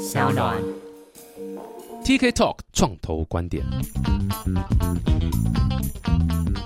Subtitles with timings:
[0.00, 0.56] 小暖。
[2.02, 3.62] TK Talk 创投观点。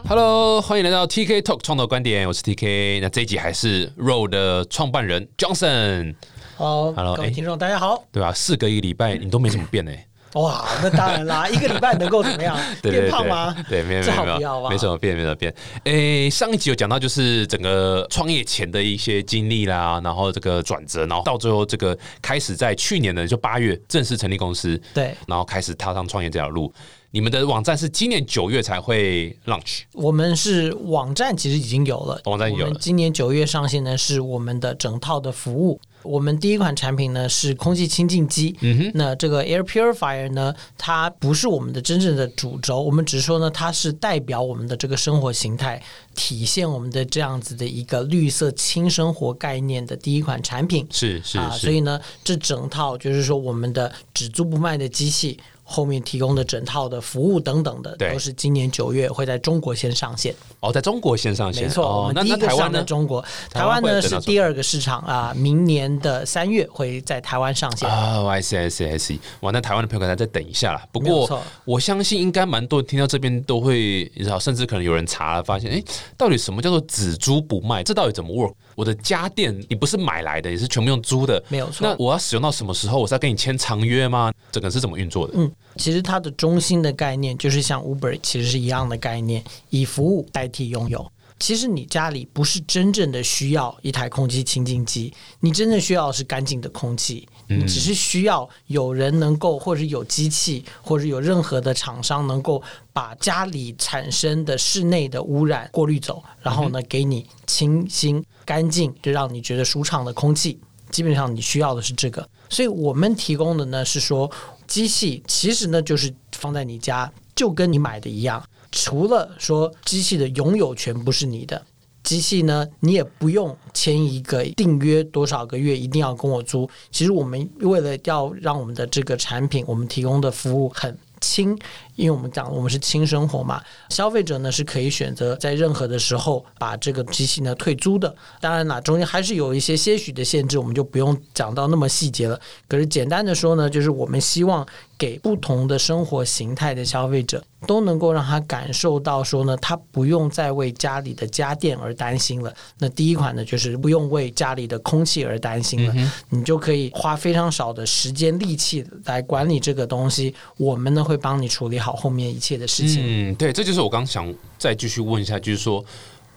[0.09, 3.01] Hello，欢迎来到 TK Talk 创投观点，我是 TK。
[3.03, 6.15] 那这一集还是 Roll 的创办人 Johnson，
[6.55, 8.05] 好 Hello，哎各位听众，大家好。
[8.13, 9.91] 对吧、事隔一个礼拜，你都没怎么变呢、
[10.41, 12.57] 哇，那当然啦， 一个礼拜能够怎么样？
[12.83, 13.55] 变胖吗？
[13.69, 14.69] 对，没有没最有没有，好不要吧。
[14.69, 15.55] 没什么变，没什么变。
[15.85, 26.73] 诶，上一集有讲到就是整个创业前的一些经历啦，然后这个转折，然后到最后这个开始在去年的就八月正式成立公司，对，然后开始踏上创业这条路。
[27.13, 35.81] 你们的网站是今年九月才会 launch，我们是网站其实已经有了，网站有了今年九月上线的是我们的整套的服务。
[36.05, 45.83] 我们第一款产品呢是空气清净机，嗯哼，那这个 Air Purifier 呢，它不是我们的真正的主轴，我们只是说呢，它是代表我们的这个生活形态，
[46.15, 50.85] 体现我们的这样子的一个绿色轻生活概念的第一款产品。
[50.85, 55.39] 啊，是是啊，所以呢，这整套就是说我们的只租不卖的机器。
[55.65, 60.35] 后面提供的整套的服务等等的，都是今年九月会在中国先上线。
[60.61, 62.79] 哦，在中国先上线，没错，哦，那们第一个上那台湾呢？
[62.79, 67.89] 的中国，台湾呢是第二个市场啊，明年的三月会在台湾上线。
[67.89, 70.87] 哦，I see I see I see，哇，那台湾的朋友可能再等一下啦。
[70.93, 75.83] 不过我相信应该蛮多人听到这边都会，你知道，甚至可能有人查了，发现，哎，
[76.17, 77.83] 到底什么叫做只租不卖？
[77.83, 78.55] 这到底怎么 work？
[78.75, 82.99] 我的家电你不是买来的，也是全部用租的，没有错那我要使用到什么时候？
[82.99, 84.33] 我是要跟你签长约吗？
[84.51, 85.35] 整个是怎么运作的？
[85.37, 91.11] 嗯，其实它的中心的概念就是像 Uber 其实是一样的概念，以服务代替拥有。
[91.39, 97.29] 其实你家里不是真正的需要一台空气清净机，你真正需要的是干净的空气。
[97.47, 110.59] 你只是需要有人能够，或者有机器，或者有任何的厂商能够把家里产生的室内的污染过滤走，然后呢，给你清新干净，就让你觉得舒畅的空气。
[110.91, 114.31] 基本上你需要的是这个，所以我们提供的呢是说，
[114.67, 118.43] 机器其实呢就是放在你家，就跟你买的一样，
[118.75, 121.65] 除了说机器的拥有权不是你的。
[122.03, 126.69] 机器呢，你也不用签一个订约多少个月，一定要跟我租。
[126.91, 131.57] 其实我们为了要让我们的这个产品，我们提供的服务很轻，
[131.97, 138.15] 因为我们讲我们是轻生活嘛，消费者呢是可以选择在任何的时候把这个机器呢退租的。
[138.41, 142.41] 当然啦，中间还是有一些些许的限制，我们就不用讲到那么细节了。
[142.69, 144.67] 可是简单的说呢，就是我们希望
[144.99, 152.53] 给不同的生活形态的消费者都能够让他感受到说呢，他不用再为家里的家电而担心了。
[152.79, 155.95] 那第一款呢，就是不用为家里的空气而担心了，
[156.31, 160.35] 你就可以花非常少的时间力气来管理这个东西。
[160.57, 163.03] 我们呢会帮你处理好后面一切的事情。
[163.05, 165.85] 嗯，对，这就是我刚想再继续问一下，就是说，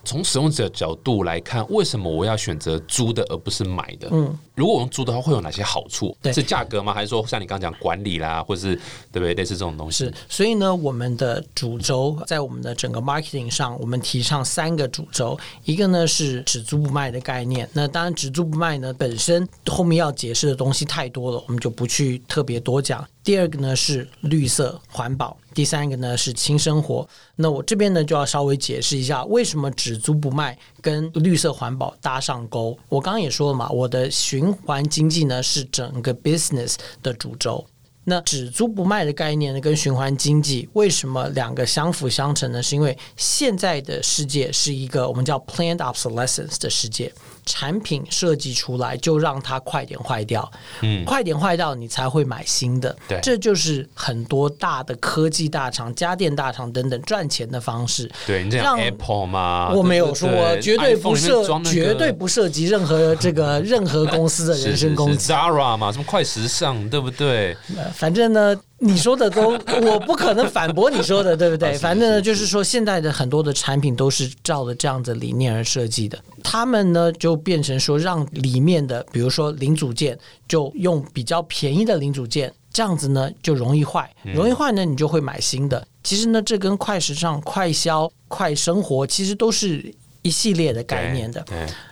[0.07, 4.07] 从使用者角度来看，为什么我要选择租的而不是买的？
[4.09, 6.17] 嗯，如果我用租的话，会有哪些好处？
[6.21, 6.93] 对是价格吗？
[6.93, 8.73] 还是说像你刚刚讲管理啦，或是
[9.11, 9.33] 对不对？
[9.33, 10.05] 类似这种东西？
[10.05, 17.69] 是，所以呢，我们的主轴在我们的整个 marketing 上，我们提倡三个主轴，一个呢是只租不卖的概念。
[17.73, 23.05] 那当然，只租不卖呢本身后面要解释的东西太多了，我们就不去特别多讲。
[23.25, 27.09] 第二个呢是绿色环保，第三个呢是轻生活。
[27.35, 32.77] 那我这边呢就要稍微解释一下，为什么只租不卖跟绿色环保搭上钩。
[32.89, 37.65] 我刚刚也说了嘛，我的循环经济呢是整个 business 的主轴。
[38.03, 42.61] 那只租不卖的概念呢，跟循环经济为什么两个相辅相成呢？
[42.61, 47.11] 是因为现在的世界是一个我们叫 planned obsolescence 的世界，
[47.47, 58.11] 产品设计出来就让它快点坏掉，嗯，快点坏掉你才会买新的，对这就是很多大的科技大厂、家电大厂等等赚钱的方式。
[58.25, 59.71] 对让 Apple 嘛？
[59.73, 65.31] 我没有说，对绝对不涉，那个绝对不涉及任何这个 任何公司的人身攻击。
[65.31, 67.55] Zara 嘛，什么快时尚，对不对？
[67.77, 71.73] 呃反正呢，你说的都 我不可能反驳你说的，对不对？
[71.79, 76.17] 反正呢，就是说现在的很多的产品都是照着这样的理念而设计的。
[76.43, 80.17] 他们呢就变成说，让里面的比如说零组件，
[80.47, 85.85] 就用比较便宜的零组件，这样子呢就容易坏，嗯容易坏呢你就会买新的。
[86.03, 91.43] 其实呢，这跟快时尚、快消、快生活其实都是一系列的概念的。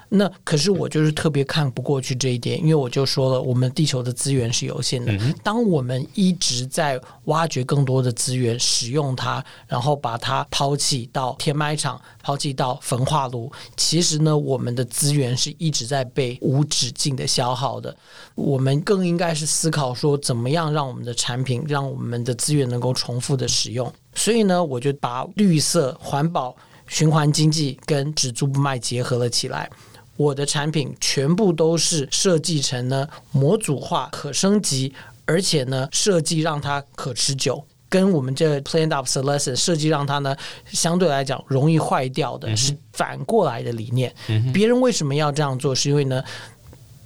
[0.10, 5.18] 对，那可是我就是特别看不过去这一点，因为我就说了，我们地球的资源是有限的。
[5.44, 17.96] 当我们一直在挖掘更多的资源，使用它，然后把它抛弃到填埋场、抛弃到焚化炉，其实呢，我们的资源是一直在被无止境的消耗的。
[18.36, 23.92] 我们更应该是思考说，怎么样让我们的产品，让我们的资源能够重复的使用。
[24.14, 26.56] 所以呢，我就把绿色环保。
[26.88, 29.68] 循环经济跟只租不卖结合了起来。
[30.18, 34.94] 我的产品全部都是设计成呢模组化、可升级，
[35.26, 37.66] 而且呢设计让它可持久。
[37.88, 40.36] 跟我们这 planned up solution 设计让它呢
[40.66, 44.14] 相对来讲容易坏掉的是反过来的理念。
[44.52, 45.74] 别人为什么要这样做？
[45.74, 46.22] 是因为呢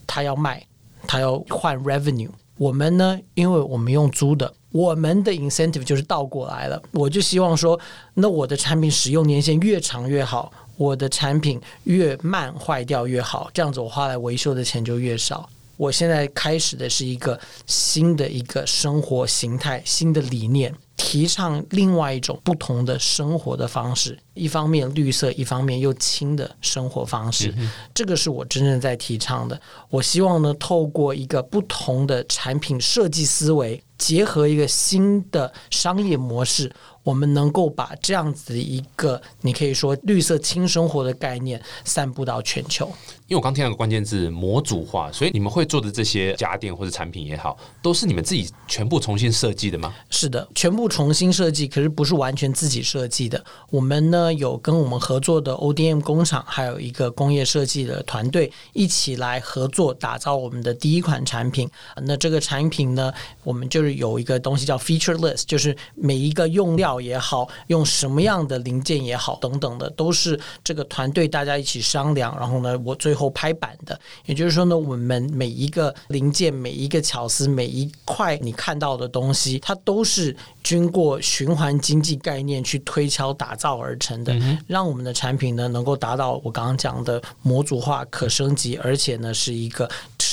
[0.08, 0.66] 他要卖，
[1.06, 2.30] 他要换 revenue。
[2.58, 6.82] 我们呢，因为我们用租的，我们的 incentive 就是倒过来了。
[6.92, 7.80] 我就希望说，
[8.16, 15.50] 那我的产品使用年限越长越好，我的产品越慢坏掉越好，这样子我花来维修的钱就越少。
[15.76, 17.38] 我现在开始的是一个
[17.68, 24.20] 新的一个生活形态，新的理念，提倡另外一种不同的生活的方式。
[24.34, 27.54] 一方面绿色，一方面又轻的生活方式，
[27.94, 29.60] 这个是我真正在提倡的。
[29.90, 36.72] 我希望呢，透过一个不同的产品设计思维，结合一个新的商业模式。
[37.02, 42.92] 我们能够把这样子一个你可以说绿色轻生活的概念散布到全球。
[43.30, 49.94] 因为我刚听到个关键字模组化，所以你们会做的这些家电或者产品也好，都是你们自己全部重新设计的吗？
[50.10, 53.42] 是的，全部重新设计，可是不是完全自己设计的。
[53.70, 61.70] 我们呢有跟我们合作的 ODM 工厂，还有一个工业设计的团队一起来合作打造我们的第一款产品。
[62.04, 63.12] 那这个产品呢，
[63.44, 66.90] 我们就是有一个东西叫 Feature List，就是每一个用料。
[67.00, 74.00] 也好，用什么样的零件也好，等等的，都是这个团队大家一起商量，然后呢，我最后拍板的。
[74.26, 84.34] 也就是说呢，我们每一个零件、每一个巧思、每一块你看到的东西，它都是经过循环经济概念去推敲打造而成的，
[84.68, 89.90] 让我们的产品呢能够达到我刚刚讲的模组化、可升级，而且呢是一个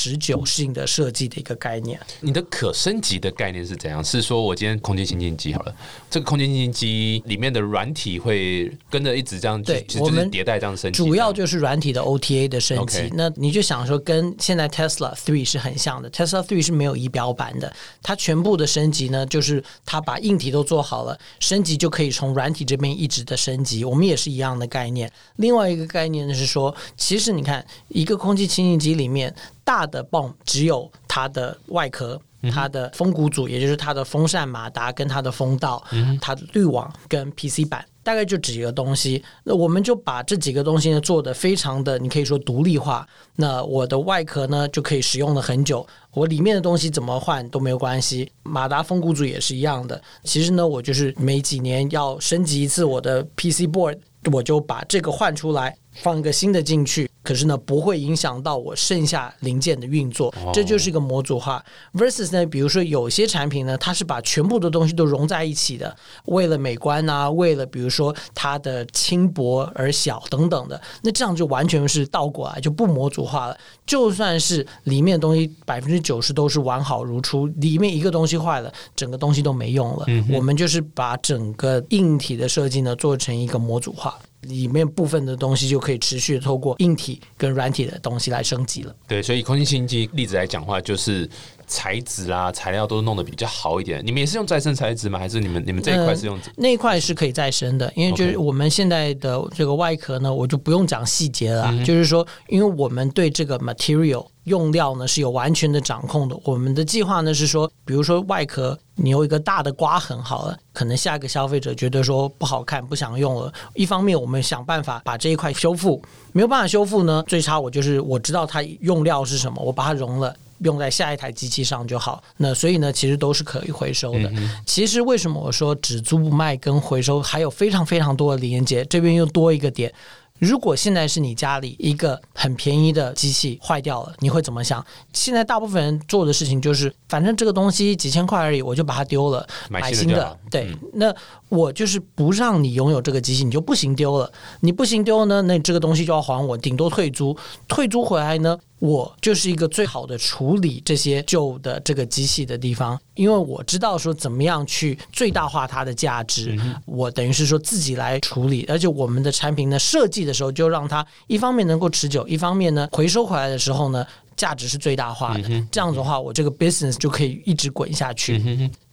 [0.07, 2.01] 持久性的设计的一个概念。
[2.21, 4.03] 你的可升级的概念是怎样？
[4.03, 5.75] 是说我今天空间清净机好了，
[6.09, 6.47] 这个空间。
[6.47, 13.11] 清净机里面的软体会跟着一直这样，对，我们迭代这样升级，主要就是软体的 OTA 的升级。
[13.15, 16.09] 那你就想说，跟现在 Tesla Three 是很像的。
[16.13, 23.85] Tesla Three 是没有仪表板的，它全部的升级呢，就是它把硬体都做好了，升级就可以从软体这边一直的升级。
[23.85, 25.11] 我们也是一样的概念。
[25.35, 29.35] 另外一个概念呢是说，其实你看一个空气清净机里面
[29.67, 32.19] 大的泵只有它的外壳。
[32.53, 35.83] 它的风骨组，也就是它的风扇马达跟它的风道，
[36.21, 39.21] 它的滤网跟 PC 板，大概就几个东西。
[39.43, 43.05] 那我们就把这几个东西呢做的非常的，你可以说独立化。
[43.35, 48.31] 那我的外壳呢就可以使用了很久，我里面的东西怎么换都没有关系。
[48.45, 50.01] 马达风骨组也是一样的。
[50.23, 53.99] 其实呢，我就是每几年要升级一次我的 PC board，
[54.31, 57.11] 我就把这个换出来，放一个新的进去。
[57.27, 61.61] 可是呢，不会影响到我剩下零件的运作，这就是一个模组化。
[61.95, 65.97] versus 呢，比如说有些产品呢，它是把全部的东西都融在一起的，
[66.27, 73.59] 为了美观啊，为了比如说它的轻薄而小等等的，那这样就完全是倒过来，就不模组化了。
[73.85, 80.07] 就算是里面的东西百分之九十都是完好如初，里面一个东西坏了，整个东西都没用了。
[80.33, 84.17] 我们就是把整个硬体的设计呢做成一个模组化。
[84.43, 88.95] 里面部分的东西就可以持续透过硬体跟软体的东西来升级了。
[89.09, 91.29] 对，所以空气清新机例子来讲话，就是
[91.67, 94.05] 材质啊、材料都弄得比较好一点。
[94.05, 95.19] 你们也是用再生材质吗？
[95.19, 96.39] 还是你们你们这一块是用？
[96.57, 101.73] 那一块是可以再生的，因为就是我们现在的这个外壳呢，我就不用讲细节了。
[101.85, 104.27] 就是说，因为我们对这个 material。
[104.47, 106.39] 用料呢是有完全的掌控的。
[106.45, 113.53] 我们的计划呢是说，比如说外壳你有一个大的刮痕，好了，可能下一个消费者觉得说不好看，不想用了。
[113.75, 116.01] 一方面我们想办法把这一块修复，
[116.31, 122.23] 没有办法修复呢，最差我就是我知道它用料是什么，我把它融了，用在下一台机器上就好。
[122.39, 124.33] 那所以呢，其实都是可以回收的。
[124.65, 128.85] 其实为什么我说只租不卖跟回收还有非常非常多的连接？
[128.85, 129.93] 这边又多一个点。
[130.39, 134.85] 如果现在是你家里一个很便宜的机器坏掉了，你会怎么想？
[135.15, 140.39] 现在大部分人做的事情就是，反正这个东西几千块而已，我就把它丢了，买新的。
[140.51, 141.11] 对，那
[141.49, 144.31] 我就是不让你拥有这个机器，你就不行丢了。
[144.61, 147.35] 你不行丢呢，那这个东西就要还我，顶多退租。
[147.67, 148.59] 退租回来呢？
[148.79, 156.59] 我就是一个最好的处理这些旧的这个机器的地方，因为我知道说怎么样去最大化它的价值。
[156.85, 164.07] 我等于是说自己来处理，而且我们的产品呢设计的时候就让它一方面能够持久，一方面呢回收回来的时候呢
[164.37, 165.43] 价值是最大化的。
[165.73, 168.37] 这样子的话，我这个 business 就可以一直滚下去。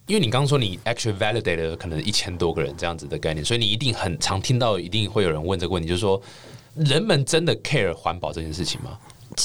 [0.06, 6.22] 因为你刚刚说你 actually validated 可能一千多个人这样子的概念，所以你一定很常听到，一定会有人问这个问题，就是说
[6.76, 8.98] 人们真的 care 环保这件事情吗？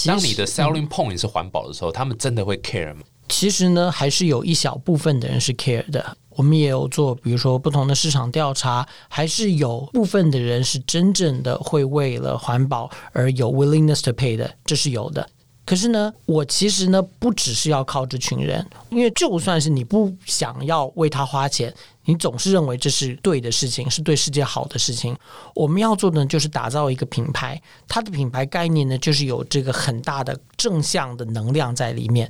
[0.06, 3.00] 当你的 selling point 是环保的时候，他们真的会 care 吗？
[3.28, 6.16] 其实呢，还是有一小部分的人是 care 的。
[6.30, 15.28] 我们也有做，比如说不同的市场调查，还是有部分的人是真正的会为了环保而有 willingness to pay 的，这是有的。
[15.66, 21.74] 可是呢，我其实呢不只是要靠这群人，因为就算是你不想要为他花钱，
[22.08, 25.14] 你总是认为这是对的事情，是对世界好的事情。
[25.54, 32.26] 我们要做的就是打造一个品牌，它的品牌概念呢，就是有这个很大的正向的能量在里面，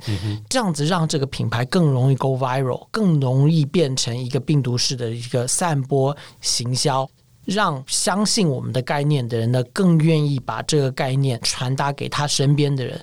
[0.48, 7.08] 这样子让这个品牌更容易 go viral，更容易变成一个病毒式的一个散播行销，
[7.44, 13.00] 让相信我们的概念的人呢，更愿意把这个概念传达给他身边的人。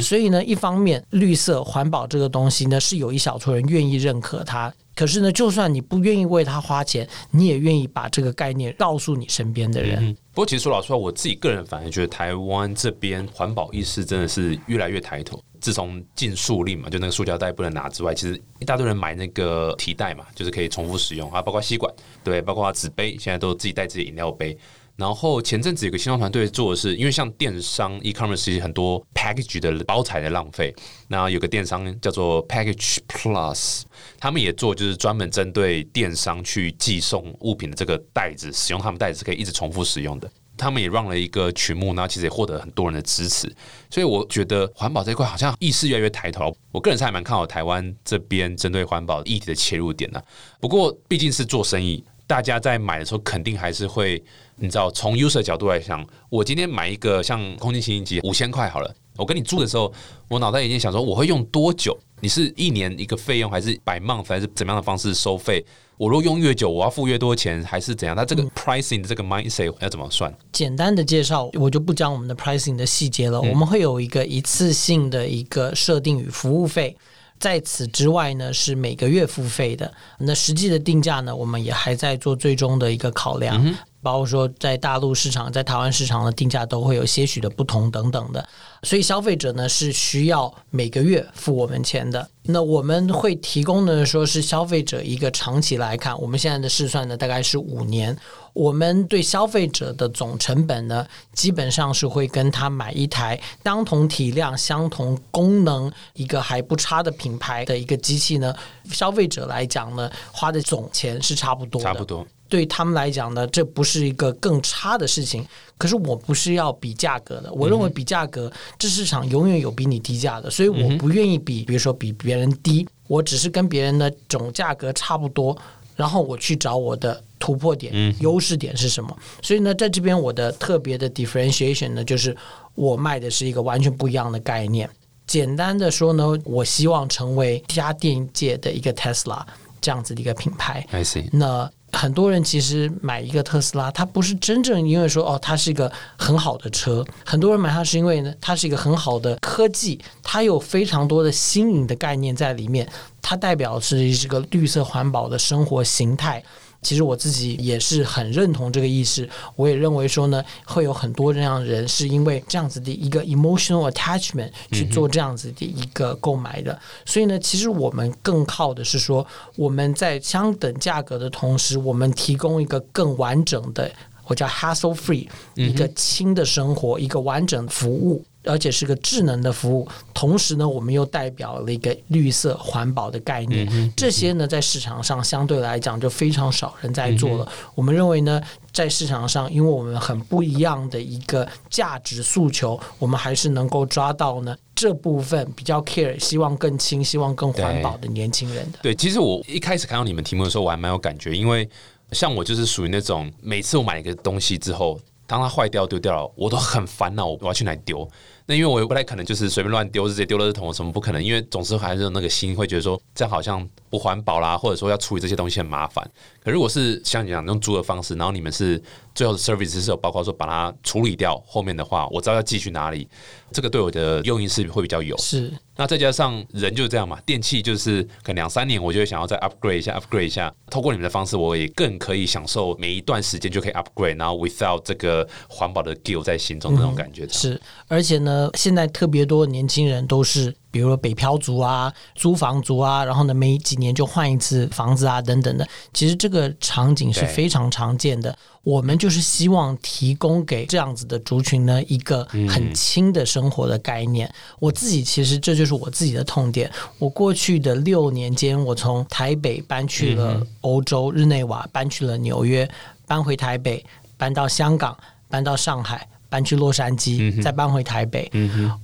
[0.00, 4.72] 所以呢，一方面绿色环保这个东西呢，是有一小撮人愿意认可它。
[4.94, 10.16] 可是呢，就算你不愿意为它花钱，你也愿意把这个概念告诉你身边的人。
[10.32, 15.38] 不过，其实说老实话，我自己个人反而觉得台湾这边环保意识真的是越来越抬头。
[15.60, 21.92] 自从禁塑令嘛，就那个塑胶袋不能拿之外，其实一大堆人买那个提袋嘛，就是可以重复使用啊，包括吸管，
[22.24, 24.56] 对，包括纸杯，现在都自己带自己饮料杯。
[24.96, 30.74] 然后前阵子有个新创团队做的是，因为像电商 e-commerce 很多 package 的包材的浪费，
[31.08, 33.82] 那有个电商叫做 Package Plus，
[34.18, 40.30] 他们也做就是专门针对电商去寄送物品的这个袋子，使用他们袋子是可以一直重复使用的。
[40.56, 43.54] 他们也让了一个曲目，那其实也获得很多人的支持。
[43.90, 46.56] 所以我觉得环保这一块好像意识越来越抬头。
[46.72, 50.24] 我个人是还蛮看好台湾这边针对环保议题的切入点的。
[50.58, 52.02] 不过毕竟是做生意。
[52.26, 54.22] 大家在买的时候，肯定还是会，
[54.56, 59.92] 你知道，从 user 角度来想，我今天买一个像空气清新机五千块好了，我跟你住的时候，
[60.28, 61.96] 我脑袋已经想说我会用多久？
[62.20, 65.64] 你是一年一个费用，还是百 month，还是怎么样的方式收费？
[65.98, 68.16] 我若用越久，我要付越多钱，还是怎样？
[68.16, 70.34] 它这个 pricing 的这个 mindset 要怎么算？
[70.52, 73.40] 简单的介绍，我就不讲我们的 pricing 的细节了。
[73.40, 76.96] 我们会有一个一次性的一个设定与服务费。
[77.38, 79.92] 在此之外呢，是每个月付费的。
[80.18, 88.48] 那实际的定价呢，我们也还在做最终的一个考量，包括说在大陆市场、在台湾市场的定价都会有些许的不同等等的。
[88.84, 92.30] 所以消费者呢是需要每个月付我们钱的。
[92.42, 98.16] 那我们会提供的说是消费者一个长期来看，我们现在的试算呢大概是五年。
[98.52, 111.84] 我们对消费者的总成本呢，基本上是会跟他买一台相同体量、相同功能、一个还不差的品牌的一个机器呢，消费者来讲呢，花的总钱是差不多的。
[111.84, 112.24] 差不多。
[112.48, 115.46] 对他们来讲呢，这不是一个更差的事情。
[115.78, 125.56] 可是我不是要比价格的，我认为比价格，这市场永远有比你低价的，所以我不愿意比，比如说比别人低，我只是跟别人的总价格差不多，
[125.94, 127.22] 然后我去找我的。
[127.38, 129.16] 突破点、优势点是什么？
[129.42, 132.34] 所以呢，在这边我的特别的 differentiation 呢，就是
[132.74, 134.88] 我卖的是一个完全不一样的概念。
[135.26, 139.44] 简单的说呢，我希望成为家电界的一个 Tesla
[139.82, 140.84] 这样子的一个品牌。
[140.90, 141.28] I see。
[141.30, 147.04] 那很多人其实买一个特斯拉，它不是真正因为说哦，它是一个很好的车。
[147.24, 152.86] 很多人买它是因为呢，它是一个很好的科技，它有非常多的新颖的概念在里面，
[153.22, 156.42] 它代表是这个绿色环保的生活形态。
[156.86, 166.78] 其实我自己也是很认同这个意识，我也认为说呢，会有很多这样人是因为这样子的一个 emotional attachment 去做这样子的一个购买的。
[167.04, 169.26] 所以呢，其实我们更靠的是说，
[169.56, 173.90] 我们在相等价格的同时，我们提供一个更完整的，
[174.28, 175.26] 我叫 hassle free，
[175.56, 178.24] 一个轻的生活，一个完整服务。
[178.46, 183.92] 而且是个智能的服务，同时呢，我们又代表了一个绿色环保的概念。
[183.96, 187.52] 这些呢，在市场上相对来讲就非常少人在做了。
[187.74, 188.40] 我们认为呢，
[188.72, 198.78] 在市场上，因为我们很不一样的一个价值诉求，我们还是能够抓到呢这部分比较 care，希望更轻、希望更环保的年轻人的。
[198.82, 201.68] 对，其实我一开始看到你们题目的时候，我还蛮有感觉，因为
[202.12, 208.08] 像我就是属于那种每次我买一个东西之后，当它坏掉丢掉了，我都很烦恼，我要去哪里丢。
[208.46, 211.22] 那因为我不太可能就是随便乱丢，直接丢了这桶，什么不可能？
[211.22, 216.08] 因为总是还是有那个心，会觉得说这样好像不环保啦，或者说要处理这些东西很麻烦。
[216.42, 218.80] 可如果是像你讲用租的方式，然后你们是
[219.14, 223.08] 最后的 service 是有包括说把它处理掉，后面的话我知道要寄去哪里，
[223.50, 225.16] 这个对我的用意是会比较有。
[225.18, 225.52] 是。
[225.76, 230.52] 那再加上人就是这样嘛，电器就是可能两三年，我就会想要再 upgrade 一下，upgrade 一下。
[230.70, 237.28] 透过你们的方式，我也更可以享受每一段时间就可以 upgrade，然后 without 这个环保的 guilt 在心中那种感觉。
[237.28, 240.54] 是，而且呢，现在特别多年轻人都是。
[240.76, 245.66] 比如说北漂族啊、租房族啊，然后呢每几年就换一次房子啊等等的。
[245.94, 248.36] 其实这个场景是非常常见的。
[248.62, 254.30] 我们就是希望提供给这样子的族群呢一个很轻的生活的概念。
[254.58, 256.70] 我自己其实这就是我自己的痛点。
[256.98, 262.68] 我过去的六年间，我从台北搬去了欧洲日内瓦，搬去了纽约，
[263.06, 263.82] 搬回台北，
[264.18, 264.94] 搬到香港，
[265.30, 268.30] 搬到上海，搬去洛杉矶，再搬回台北。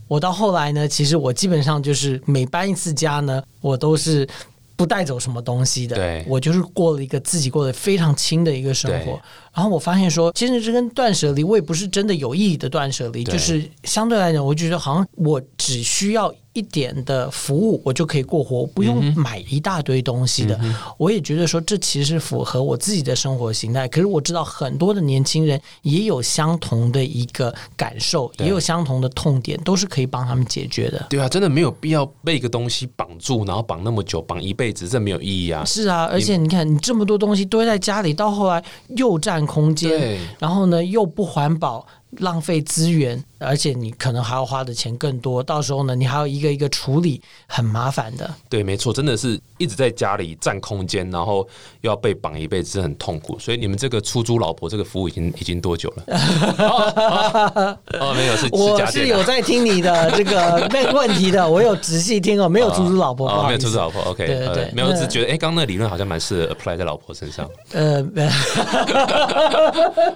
[0.08, 4.28] 我到后来呢，其实我基本上就是每搬一次家呢，我都是。
[4.74, 9.20] 不带走什么东西的，我就是过了一个自己过得非常轻的一个生活。
[9.54, 16.34] 然后我发现说，其实这跟断舍离，我也不是真的有意义的断舍离，就是相对来讲，我就觉得好像我只需要。
[16.52, 20.58] 一点的服务，我就可以过活，不用买一大堆东西的。
[20.98, 23.88] 我也觉得说，这其实符合我自己的生活形态。
[23.88, 31.06] 可是我知道很多的年轻人也有相同的一个感受，也有相同的痛点，都是可以帮他们解决的。
[31.08, 35.64] 对啊，真的没有必要被一个东西绑住，然后绑那么久，绑一辈子，这没有意义啊。
[35.64, 38.62] 是啊，而且你看，你这么多东西堆在家里，到后来
[38.96, 41.86] 又占空间，然后呢又不环保。
[42.18, 45.42] 浪费资源，而且你可能还要花的钱更多。
[45.42, 48.30] 到时候呢，你还要一个一个处理，很麻烦的。
[48.48, 51.46] 对，没错，真的是一直在家里占空间，然后
[51.80, 53.38] 又要被绑一辈子，很痛苦。
[53.38, 56.04] 所以你们这个出租老婆这个服务已经已经多久了？
[58.00, 67.48] 哦，没有，是我是有在听你的这个那个问题的，我有仔细听哦，没有出租老婆，哦，没有出租老婆，OK，对对对，没有，只是觉得哎，刚刚那个理论好像蛮适合 apply 在老婆身上。
[67.72, 68.02] 呃，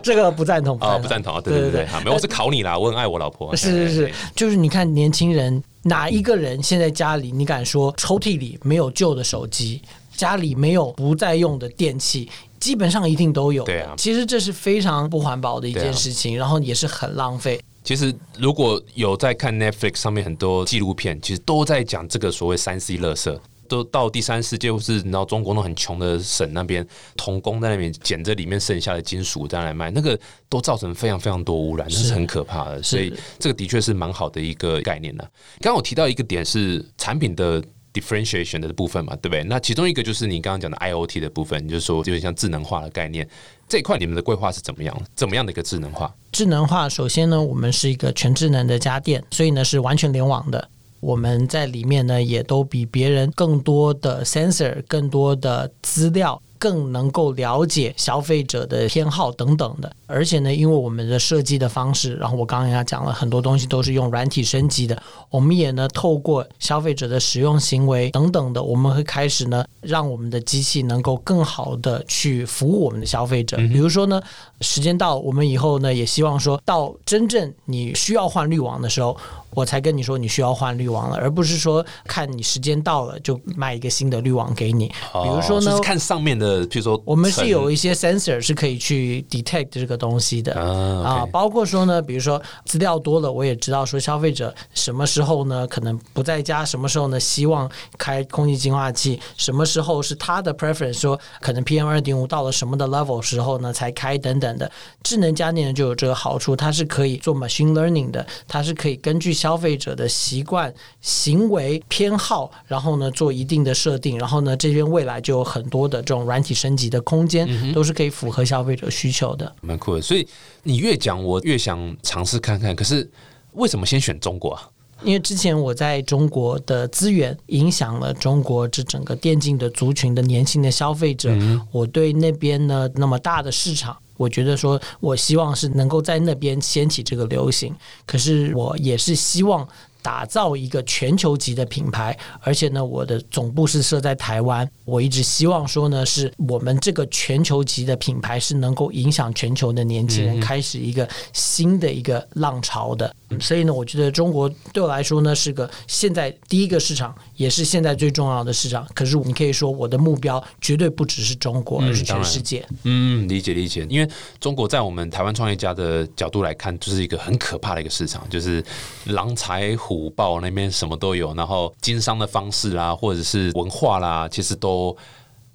[0.03, 1.87] 这个不赞同啊，不赞同啊，对对对。
[2.05, 2.79] 没有，我是考你啦。
[2.79, 3.55] 我很爱我老婆。
[3.57, 9.81] 是是是，就是你看年轻人哪一个人现在家里，你敢说抽屉里没有旧的手机，
[10.17, 13.65] 家里没有不再用的电器，基本上一定都有。
[13.65, 17.61] 对啊，其实这是非常不环保的一件事情，然后也是很浪费。
[17.85, 23.41] 其实如果有在看 Netflix 上面很多纪录片，其实都在讲这个所谓三 C 乐色。
[23.69, 30.19] 都到第三世界，或是你知道中国那种很穷的省那边，童工在那边捡着里面剩下的金属再来卖，那个
[30.49, 32.83] 都造成非常非常多污染，那是很可怕的。
[32.83, 35.25] 所以这个的确是蛮好的一个概念呢。
[35.61, 39.43] 刚刚我提到一个点是产品的 differentiation 的部分嘛，对不对？
[39.45, 43.27] 那其中一个就是你刚刚讲的 IOT 的部分，就是说有点像智能化的概念
[43.69, 44.95] 这一块，你们的规划是怎么样？
[45.15, 46.15] 怎么样的一个智能化？
[46.31, 50.69] 智能化首先呢，我们是一个全智能的家电，所以呢是完全联网的。
[51.01, 56.41] 我们在里面呢，也都比别人更多的 sensor，更多的资料。
[56.59, 73.59] 更能够了解消费者的偏好等等的，而且呢，因为我们的设计的方式，然后我刚刚也讲了很多东西都是用软体升级的，我们也呢透过消费者的使用行为等等的，我们会开始呢让我们的机器能够更好的去服务我们的消费者。
[73.59, 74.21] 比如说呢，
[74.63, 79.17] 时间到，我们以后呢也希望说到真正你需要换滤网的时候，
[79.51, 84.89] 我才跟你说你需要换滤网了，而不是说看你时间到了就卖一个新的滤网给你。
[84.89, 86.47] 比如说呢，看上面的。
[86.47, 104.71] 呃，譬如说，我们是有一些 sensor 是可以去 detect 这个东西的啊，包括说呢，比如说资料多了，我也知道说消费者什么时候呢可能不在家，什么时候呢希望开空气净化器，什么时候是他的 preference，说可能 PM 二点五到了什么的 level 时候呢才开等等的。
[105.03, 116.43] 智能家电呢就有这个好处，它是可以做 machine learning 的，它是可以根据消费者的习惯、行为偏好，然后呢做一定的设定，然后呢这边未来就有很多的这种软。
[116.47, 120.03] 体升级的空间都是可以符合消费者需求的，蛮酷的。
[120.03, 120.27] 所以
[120.65, 122.75] 你越讲，我越想尝试看看。
[122.75, 123.09] 可是
[123.53, 124.69] 为什么先选中国啊？
[125.05, 131.31] 因为之前我在中国的资源影响了中国这整个电竞的族群的年轻的消费者，
[131.71, 137.75] 我对那边呢那么大的市场，我觉得说我希望是能够在那边掀起这个流行。
[138.05, 139.67] 可是我也是希望。
[140.07, 144.71] 打造一个全球级的品牌，而且呢，我的总部是设在台湾。
[144.85, 153.13] 我一直希望说呢，是我们这个全球级的品牌是能够影响全球的年轻人，开始一个新的一个浪潮的。
[153.41, 158.87] 所以呢，我觉得中国对我来说呢，是个现在第一个市场，也是现在最重要的市场。
[158.95, 162.65] 可是你可以说，我的目标绝对不只是中国，而是全世界。
[162.85, 163.85] 嗯，理解理解。
[163.91, 164.09] 因为
[164.39, 168.65] 中国在我们台湾创业家的角度来看，就是一个很可怕的一个市场，就是
[169.07, 169.97] 狼才虎。
[169.97, 174.95] 虎豹那边什么都有，然后经商的方式啦，或者是文化啦，其实都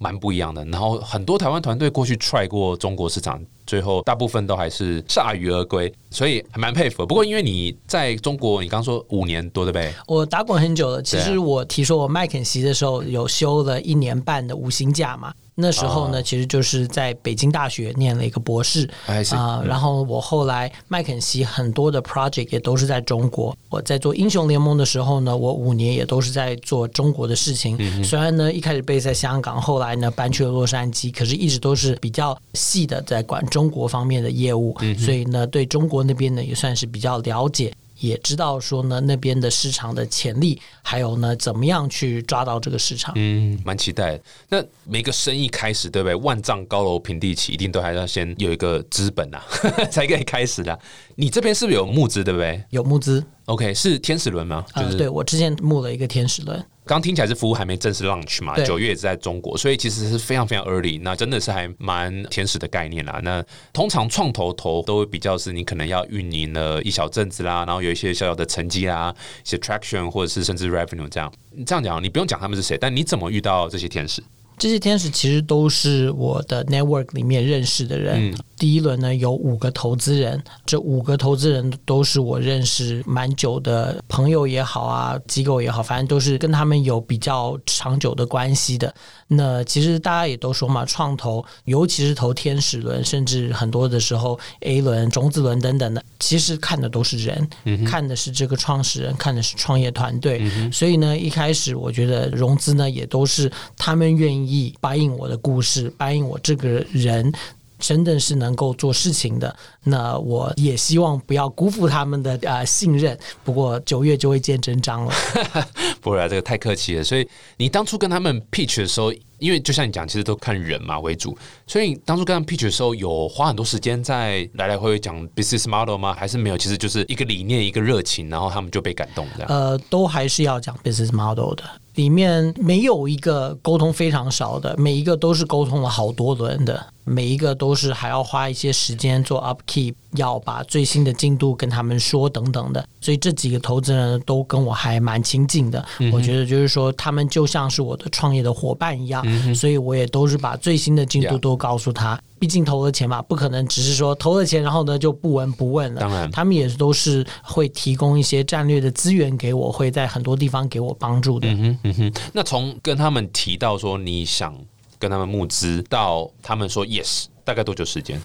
[0.02, 0.64] 蛮不一样的。
[0.66, 3.40] 然后很多台湾团队过去 try 过中国市场。
[3.64, 7.06] 最后大部分都还是铩羽而归，所以还蛮佩服。
[7.06, 9.94] 不过因为你在中国，你刚说五年多对不对？
[10.08, 11.00] 我打滚很久了。
[11.00, 15.32] 其实我提说我麦肯锡的时候有休了一年半的五星假嘛。
[15.54, 18.88] 那时候呢，其实就是在北京大学念了一个博士
[19.32, 19.62] 啊。
[19.66, 23.54] 然后我后来麦肯锡很多的 project 也都是在中国。
[23.68, 27.76] 我在做英雄联盟的时候呢，我五年也都是在做中国的事情。
[28.02, 34.74] 虽然呢一开始被在香港，后来呢搬去了洛杉矶，可是一直都是比较细的在管中国方面的业务。
[34.98, 37.70] 所以呢，对中国那边呢也算是比较了解。
[38.02, 43.14] 也知道说呢，那边的市场的潜力，还有呢，怎么样去抓到这个市场？
[43.16, 44.20] 嗯，蛮期待。
[44.48, 46.14] 那每个生意开始，对不对？
[46.16, 49.40] 万丈高楼平地起，一定都还要先有一个资本呐，
[49.88, 50.76] 才可以开始的。
[51.14, 52.62] 你这边是不是有募资，对不对？
[52.70, 53.24] 有募资。
[53.46, 54.64] OK，是天使轮吗？
[54.74, 56.64] 就是对我之前募了一个天使轮。
[56.84, 63.20] 刚听起来是服务还没正式 launch 嘛，九月也是在中国，所以其实是非常非常 early，那真的是还蛮天使的概念啦。
[63.22, 69.14] 那通常创投投都会比较是你可能要运营了一小阵子啦，然后有一些小小的成绩啦，
[69.44, 71.32] 一些 traction 或者是甚至 revenue 这样。
[71.52, 74.20] 你这样讲，你不用讲他们是谁，但你怎么遇到这些天使？
[74.58, 78.32] 这些天使其实都是我的 network 里面认识的人。
[78.62, 88.94] 第一轮呢有五个投资人，这五个投资人都是我认识蛮久的朋友也好啊，机构也好，反正都是跟他们有比较长久的关系的。
[89.26, 97.48] 那其实大家也都说嘛，创投尤其是投天使轮，甚至很多的时候 A 轮、种子轮等等的，其实看的都是人，
[97.84, 100.48] 看的是这个创始人，看的是创业团队。
[100.70, 107.32] 所以呢，一开始我觉得融资呢也都是他们愿意答应我的故事，答应我这个人。
[107.82, 113.18] 真的是能够做事情的，那我也希望不要辜负他们的呃信任。
[113.42, 115.12] 不过九月就会见真章了，
[116.00, 117.02] 不会啊，这个太客气了。
[117.02, 119.12] 所以你当初跟他们 pitch 的时候，
[119.42, 121.36] 因为就像你讲，其实都看人嘛为主。
[121.66, 126.14] 所以当初跟他们 pitch 的时候，有花很多时间在来来回回讲 business model 吗？
[126.14, 126.56] 还是没有？
[126.56, 129.48] 其实就是一个理念，一个热情，然后他们就被感动这样。
[129.50, 131.64] 呃，都还是要讲 business model 的。
[131.94, 142.82] 里面没有一个沟通非常少的，每一个都是沟通了好多轮的，每一个都是还要花一些时间做 upkeep，要把最新的进度跟他们说等等的。
[142.98, 149.22] 所以这几个投资人都跟我还蛮亲近的，我觉得就是说他们就像是我的创业的伙伴一样，
[149.54, 152.20] 所以我也都是把最新的进度都告诉他。
[152.38, 156.00] 毕竟投了钱嘛，不可能只是说投了钱，然后呢就不闻不问了。
[156.00, 161.46] 当然，他们也都是会提供一些战略的资源给我，会在很多地方给我帮助的。
[161.48, 162.12] 嗯哼，嗯哼。
[162.32, 164.56] 那从跟他们提到说你想
[164.98, 168.20] 跟他们募资，到他们说 yes，大概多久时间？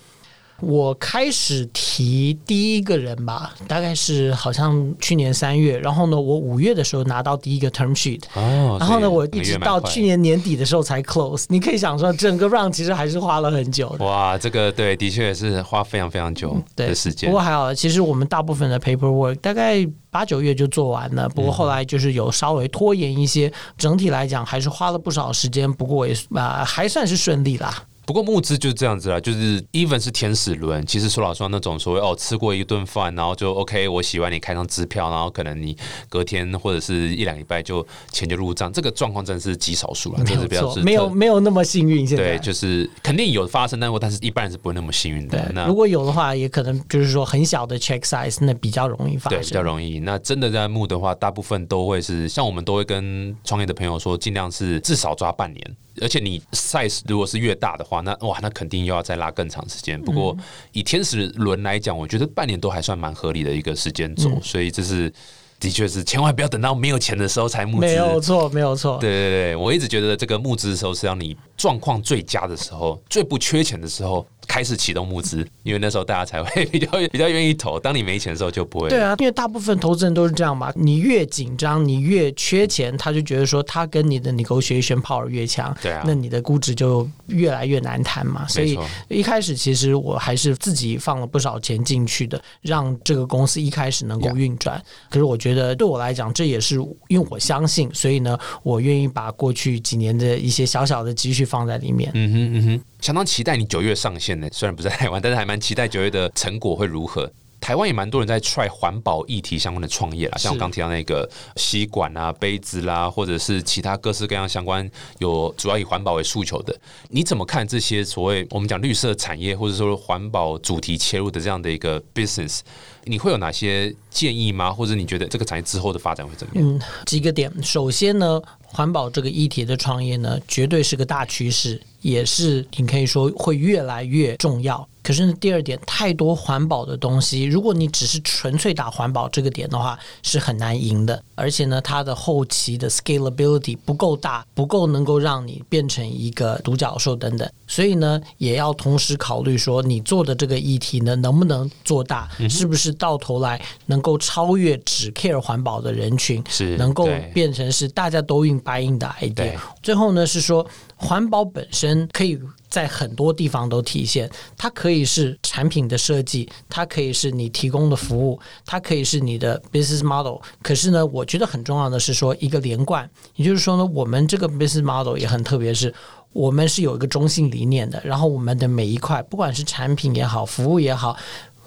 [0.62, 11.46] 我开始提第一个人吧，大概是好像去年三月，然后呢，我五月的时候拿到第一个 term sheet，哦，然后呢，我一直到去年年底的时候才 close。
[11.50, 13.96] 你可以想说，整个 round 其实还是花了很久。
[14.00, 17.30] 哇，这个对，的确是花非常非常久的时间。
[17.30, 21.30] 不过还好，其实我们大部分的 paperwork 大概八九月就做完了。
[21.30, 25.72] 不过后来就是有稍微拖延一些，整体来讲还是花了不少时间。
[25.72, 27.84] 不过也啊，还算是顺利啦。
[28.08, 35.76] 不过募资就是这样子啦，就是 even 是天使轮，其实说老实话，那种所谓哦吃过一顿饭，然后就 OK，我喜欢你开张支票，然后可能你
[36.08, 42.08] 隔天或者是一两礼拜就钱就入账，这个状况真的是极少数了，真是比较没有没有那么幸运。
[42.08, 45.52] 现在对，就是肯定有发生，但但是一般人是不会那么幸运的。
[45.54, 50.00] 那如果有的话，也可能就是说很小的 check size，那比较容易发生，比较容易。
[50.00, 55.76] 那真的在募的话，大部分都会是像我们都会跟创业的朋友说，尽量是至少抓半年。
[56.00, 60.02] 而且你 size 如果是越大的话，那哇，那肯定又要再拉更长时间。
[60.02, 60.36] 不过
[60.72, 65.12] 以天使轮来讲，我觉得半年都还算蛮合理的一个时间走，所以这是。
[65.60, 67.88] 的确是，千万不要等到没有钱的时候才募资。
[67.88, 69.00] 没有错，没有错。
[69.00, 77.80] 对对对，我一直觉得这个募资的时候是要你状况最佳的时候，最不缺钱的时候开始启动募资，因为那时候大家才会 比较比较愿意投。
[77.80, 78.90] 当你没钱的时候就不会。
[78.90, 88.48] 对啊，因为大部分投资人都是这样嘛，你越紧张，你越缺钱，他就觉得说他跟你的 negotiation power 越强，对啊，那你的估值就越来越难谈嘛。
[88.48, 94.80] 所以一开始其实我还是自己放了不少钱进去的，让这个公司一开始能够运转。
[95.10, 96.76] 可是我觉觉得对我来讲，这也是
[97.08, 102.12] 因为我相信，所以呢，我愿意把过去几年的一些小小的积蓄放在里面。
[102.14, 104.48] 嗯哼嗯哼，相当期待你九月上线呢。
[104.52, 107.32] 虽然不在台湾，但是还蛮期待九月的成果会如何。
[107.60, 116.74] 台湾也蛮多人在 try 环保议题相关的创业啦，像我刚提到那个吸管啊、杯子啦，或者是其他各式各样相关有主要以环保为诉求的。
[117.10, 122.60] 你怎么看这些所谓我们讲绿色产业，或者说环保主题切入的这样的一个 business？
[123.06, 124.72] 你会有哪些建议吗？
[124.72, 126.64] 或者你觉得这个产业之后的发展会怎么样？
[126.64, 127.52] 嗯，几个点。
[127.64, 134.88] 首先呢，环保这个议题的创业呢，绝对是个大趋势，也是你可以说会越来越重要。
[135.08, 141.24] 可是呢，第二点，太多环保的东西，如果你只是纯粹打环保这个点的话，是很难赢的。
[141.34, 147.50] 而且呢，它的后期的 scalability 不够大，不够能够让你变成一个独角兽等等。
[147.68, 152.28] 所以呢，也要同时考虑说，你做的这个议题呢，能不能做大？
[152.50, 156.44] 是不是到头来能够超越只 care 环保的人群？
[156.50, 159.54] 是能够变成是大家都用白印的 idea。
[159.82, 160.68] 最后呢，是说
[160.98, 162.38] 环保本身可以
[162.70, 170.42] 在很多地方都体现，它可以是产品的设计，它可以是你提供的服务，它可以是你的 business model。
[170.62, 175.94] 可是呢，我觉得很重要的是说一个连贯，也就是说呢，我们这个 business model 也很特别，是。
[176.34, 181.18] 我们是有一个中心理念的，然后我们的每一块，不管是产品也好，服务也好，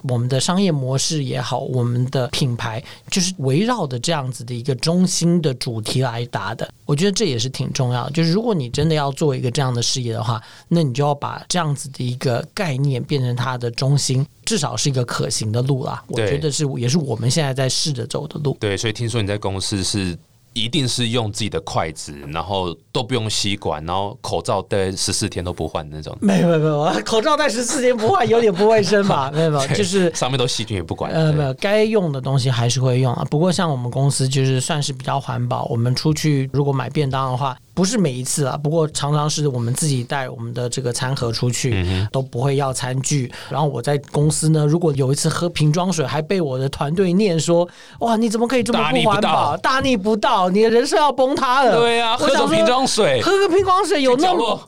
[0.03, 6.69] 我们的商业模式也好，我们的品牌，就是围绕的这样子的一个中心的主题来答的。
[6.85, 8.11] 我觉得这也是挺重要的。
[8.13, 16.03] 就是如果你真的要做一个这样的事业的话，那你就要把这样子的一个概念变成它的中心，至少是一个可行的路啦。
[16.09, 18.57] 我觉得是，也是我们现在在试着走的路。
[18.61, 20.19] 对，所以听说你在公司是。
[20.53, 26.17] 一定是用自己的筷子，然后都不用吸管，然后口罩戴十四天都不换那种。
[26.21, 29.31] 没有没有没有，口罩戴十四天不换有点不卫生吧？
[29.35, 31.13] 没有没有，就是上面都细菌也不管。
[31.13, 33.25] 呃，没有，该用的东西还是会用啊。
[33.31, 37.57] 不过像我们公司就是算是比较环保，我们出去如果买便当的话。
[37.81, 43.33] 不是每一次啊，不过常常是我们自己带我们的这个餐盒出去，都不会要餐具。
[43.49, 47.67] 然后我在公司呢，如果有一次喝瓶装水，还被我的团队念说
[48.01, 49.57] ：“哇，你怎么可以这么不环保？
[49.57, 50.51] 大逆不道！
[50.51, 54.61] 你的人设要崩塌了。”对呀，喝个瓶装水，喝个瓶装水有那么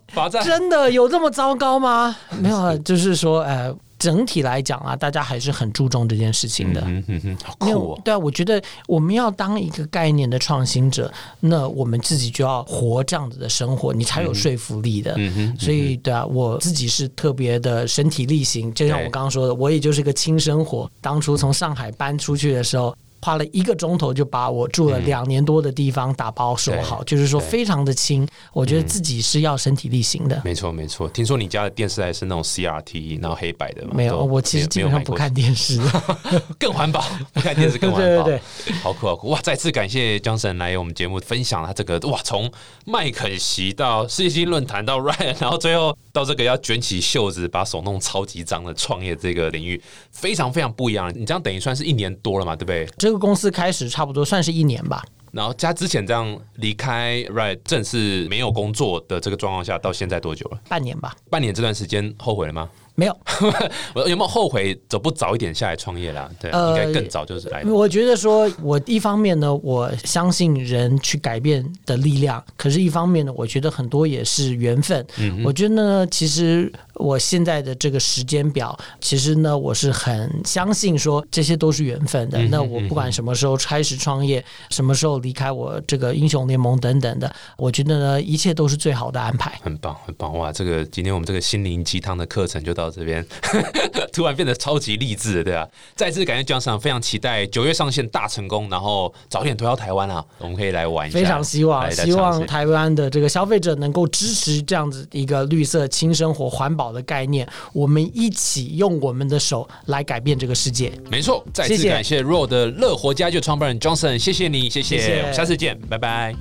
[0.42, 2.16] 真的有这么糟糕吗？
[2.40, 3.76] 没有啊，就是说，呃。
[4.02, 6.82] 整体来讲啊，大家还是很注重这件事情的。
[6.86, 8.00] 嗯嗯嗯，好酷哦！
[8.04, 15.14] 对啊，我觉得我们要当一个概念的创新者，那我们自己就要活这样子的生活，你才有说服力的。
[15.18, 20.90] 嗯哼，所以对啊，我自己是特别的身体力行，就像我刚刚说的，我也就是个轻生活。
[21.00, 22.92] 当初从上海搬出去的时候。
[23.24, 28.26] 花了一个钟头就把我住了两年多的地方打包收好，就是说非常的轻。
[28.52, 30.42] 我觉得自己是要身体力行的。
[30.44, 33.86] 没错没错，听说你家的电视还是那种 CRT，然后黑白的。
[33.92, 35.80] 没有，我其实基本上不看电视，
[36.58, 38.24] 更环保，不 看电视更环保。
[38.24, 39.28] 对对对，好酷好酷！
[39.28, 42.50] 哇，再次感谢江神来我们节目分享他这个哇，从
[42.84, 51.12] 麦肯锡到世界经济论坛到 Ryan，然后最后到这个要卷起袖子把手弄超级脏的创业这个领域，非常非常不一样。
[51.14, 52.86] 你这样等于算是一年多了嘛，对不对？
[52.98, 60.60] 这个公司开始差不多算是一年吧，然后加之前这样离开 Right 正式没有工作的这个状况下，到现在多久了？
[60.68, 61.14] 半年吧。
[61.30, 62.68] 半年这段时间后悔了吗？
[62.94, 63.16] 没有，
[63.94, 66.30] 我有没有后悔走不早一点下来创业啦？
[66.40, 67.62] 对，应该更早就是来。
[67.64, 75.06] 我觉得说，我一方面呢，我相信人去改变的力量，可是一方面呢，我觉得很多也是缘分。
[75.18, 76.72] 嗯，我觉得呢，其实。
[76.94, 82.38] 我现在的这个时间表，其实呢，我是很相信说这些都是缘分的。
[82.48, 89.58] 那我不管什么时候开始创业，什么时候离开我这个英雄联盟等等的，我觉得呢，一切都是最好的安排。
[89.62, 90.52] 很棒，很棒哇！
[90.52, 93.26] 这个今天我们这个心灵鸡汤的课程就到这边，
[94.12, 95.66] 突然变得超级励志，对啊！
[95.96, 101.18] 再次感谢江上，非常期待九月上线大成功，然后早点推到台湾啊，我们可以来玩一下。
[101.18, 106.91] 非常希望，希望台湾的这个消费者能够支持这样子一个绿色轻生活环保。
[106.92, 110.92] 的概念，我们一起用我们的手来改变这个世界。
[111.10, 116.34] 没错，再次感谢 RO 的乐活家具创办人 Johnson，谢谢你，谢谢，下次见，拜拜。